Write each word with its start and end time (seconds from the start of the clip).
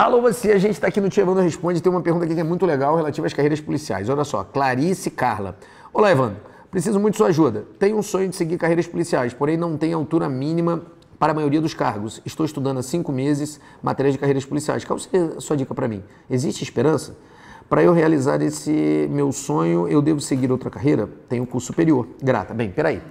Alô, 0.00 0.22
você, 0.22 0.52
a 0.52 0.58
gente 0.58 0.72
está 0.72 0.86
aqui 0.86 0.98
no 0.98 1.10
Tia 1.10 1.22
Evandro 1.22 1.42
Responde. 1.42 1.82
Tem 1.82 1.92
uma 1.92 2.00
pergunta 2.00 2.24
aqui 2.24 2.32
que 2.32 2.40
é 2.40 2.42
muito 2.42 2.64
legal 2.64 2.96
relativa 2.96 3.26
às 3.26 3.34
carreiras 3.34 3.60
policiais. 3.60 4.08
Olha 4.08 4.24
só, 4.24 4.42
Clarice 4.42 5.10
Carla. 5.10 5.58
Olá, 5.92 6.10
Evandro. 6.10 6.38
Preciso 6.70 6.98
muito 6.98 7.12
de 7.12 7.18
sua 7.18 7.26
ajuda. 7.26 7.66
Tenho 7.78 7.98
um 7.98 8.02
sonho 8.02 8.26
de 8.30 8.34
seguir 8.34 8.56
carreiras 8.56 8.86
policiais, 8.86 9.34
porém 9.34 9.58
não 9.58 9.76
tenho 9.76 9.98
altura 9.98 10.26
mínima 10.26 10.80
para 11.18 11.32
a 11.32 11.34
maioria 11.34 11.60
dos 11.60 11.74
cargos. 11.74 12.22
Estou 12.24 12.46
estudando 12.46 12.78
há 12.78 12.82
cinco 12.82 13.12
meses 13.12 13.60
matérias 13.82 14.14
de 14.14 14.18
carreiras 14.18 14.46
policiais. 14.46 14.86
Qual 14.86 14.98
seria 14.98 15.34
a 15.36 15.40
sua 15.42 15.54
dica 15.54 15.74
para 15.74 15.86
mim? 15.86 16.02
Existe 16.30 16.64
esperança? 16.64 17.14
Para 17.68 17.82
eu 17.82 17.92
realizar 17.92 18.40
esse 18.40 19.06
meu 19.10 19.30
sonho, 19.32 19.86
eu 19.86 20.00
devo 20.00 20.22
seguir 20.22 20.50
outra 20.50 20.70
carreira? 20.70 21.10
Tenho 21.28 21.44
curso 21.44 21.66
superior. 21.66 22.08
Grata. 22.22 22.54
Bem, 22.54 22.70
peraí. 22.70 23.02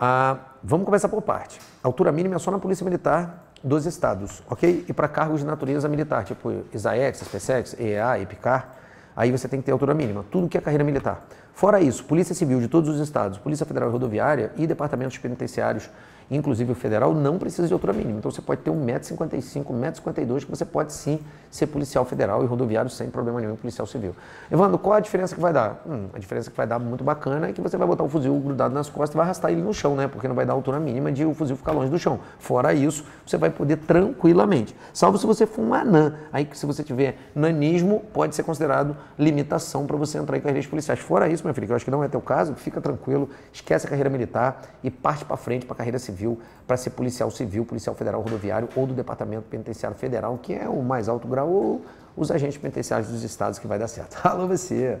Ah, 0.00 0.38
vamos 0.64 0.86
começar 0.86 1.10
por 1.10 1.20
parte. 1.20 1.60
A 1.84 1.88
altura 1.88 2.10
mínima 2.10 2.36
é 2.36 2.38
só 2.38 2.50
na 2.50 2.58
Polícia 2.58 2.84
Militar 2.84 3.51
dos 3.62 3.86
estados, 3.86 4.42
ok? 4.48 4.84
E 4.88 4.92
para 4.92 5.08
cargos 5.08 5.40
de 5.40 5.46
natureza 5.46 5.88
militar, 5.88 6.24
tipo 6.24 6.64
ISAEX, 6.72 7.20
SPSEX, 7.20 7.76
EEA, 7.78 8.18
EPICAR, 8.20 8.68
aí 9.14 9.30
você 9.30 9.48
tem 9.48 9.60
que 9.60 9.66
ter 9.66 9.72
altura 9.72 9.94
mínima, 9.94 10.24
tudo 10.30 10.48
que 10.48 10.58
é 10.58 10.60
carreira 10.60 10.84
militar. 10.84 11.24
Fora 11.52 11.80
isso, 11.80 12.04
Polícia 12.04 12.34
Civil 12.34 12.60
de 12.60 12.68
todos 12.68 12.88
os 12.88 13.00
estados, 13.00 13.38
Polícia 13.38 13.66
Federal 13.66 13.88
e 13.88 13.92
Rodoviária 13.92 14.52
e 14.56 14.66
departamentos 14.66 15.18
penitenciários 15.18 15.88
inclusive 16.36 16.72
o 16.72 16.74
federal, 16.74 17.14
não 17.14 17.38
precisa 17.38 17.68
de 17.68 17.72
altura 17.72 17.92
mínima. 17.92 18.18
Então 18.18 18.30
você 18.30 18.40
pode 18.40 18.62
ter 18.62 18.70
1,55m, 18.70 19.64
1,52m, 19.64 20.44
que 20.44 20.50
você 20.50 20.64
pode 20.64 20.92
sim 20.92 21.20
ser 21.50 21.66
policial 21.66 22.04
federal 22.04 22.42
e 22.42 22.46
rodoviário 22.46 22.90
sem 22.90 23.10
problema 23.10 23.40
nenhum, 23.40 23.56
policial 23.56 23.86
civil. 23.86 24.14
Evandro, 24.50 24.78
qual 24.78 24.94
a 24.94 25.00
diferença 25.00 25.34
que 25.34 25.40
vai 25.40 25.52
dar? 25.52 25.82
Hum, 25.86 26.06
a 26.14 26.18
diferença 26.18 26.50
que 26.50 26.56
vai 26.56 26.66
dar 26.66 26.78
muito 26.78 27.04
bacana 27.04 27.48
é 27.48 27.52
que 27.52 27.60
você 27.60 27.76
vai 27.76 27.86
botar 27.86 28.04
o 28.04 28.08
fuzil 28.08 28.34
grudado 28.40 28.74
nas 28.74 28.88
costas 28.88 29.14
e 29.14 29.16
vai 29.16 29.26
arrastar 29.26 29.50
ele 29.50 29.60
no 29.60 29.74
chão, 29.74 29.94
né? 29.94 30.08
Porque 30.08 30.26
não 30.26 30.34
vai 30.34 30.46
dar 30.46 30.54
altura 30.54 30.80
mínima 30.80 31.12
de 31.12 31.24
o 31.24 31.34
fuzil 31.34 31.56
ficar 31.56 31.72
longe 31.72 31.90
do 31.90 31.98
chão. 31.98 32.20
Fora 32.38 32.72
isso, 32.72 33.04
você 33.26 33.36
vai 33.36 33.50
poder 33.50 33.76
tranquilamente. 33.76 34.74
Salvo 34.92 35.18
se 35.18 35.26
você 35.26 35.46
for 35.46 35.62
um 35.62 35.74
anã. 35.74 36.14
Aí 36.32 36.48
se 36.52 36.64
você 36.64 36.82
tiver 36.82 37.18
nanismo, 37.34 38.00
pode 38.12 38.34
ser 38.34 38.42
considerado 38.42 38.96
limitação 39.18 39.86
para 39.86 39.96
você 39.96 40.18
entrar 40.18 40.36
em 40.38 40.40
carreiras 40.40 40.66
policiais. 40.66 41.00
Fora 41.00 41.28
isso, 41.28 41.44
meu 41.44 41.52
filho, 41.52 41.66
que 41.66 41.72
eu 41.72 41.76
acho 41.76 41.84
que 41.84 41.90
não 41.90 42.02
é 42.02 42.08
teu 42.08 42.20
caso, 42.20 42.54
fica 42.54 42.80
tranquilo, 42.80 43.28
esquece 43.52 43.86
a 43.86 43.90
carreira 43.90 44.08
militar 44.08 44.62
e 44.82 44.90
parte 44.90 45.24
para 45.24 45.36
frente 45.36 45.66
para 45.66 45.74
a 45.74 45.76
carreira 45.76 45.98
civil 45.98 46.21
civil 46.22 46.38
para 46.66 46.76
ser 46.76 46.90
policial 46.90 47.30
civil, 47.30 47.64
policial 47.64 47.94
federal 47.94 48.20
rodoviário 48.20 48.68
ou 48.76 48.86
do 48.86 48.94
Departamento 48.94 49.42
Penitenciário 49.50 49.96
Federal, 49.98 50.38
que 50.38 50.54
é 50.54 50.68
o 50.68 50.82
mais 50.82 51.08
alto 51.08 51.26
grau, 51.26 51.50
ou 51.50 51.84
os 52.16 52.30
agentes 52.30 52.56
penitenciários 52.56 53.08
dos 53.08 53.22
estados 53.22 53.58
que 53.58 53.66
vai 53.66 53.78
dar 53.78 53.88
certo. 53.88 54.18
Alô, 54.26 54.46
você! 54.46 55.00